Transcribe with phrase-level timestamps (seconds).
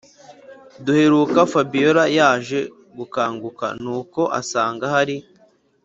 [0.85, 2.59] duheruka fabiora yaje
[2.97, 5.17] gukanguka nuko asanga hari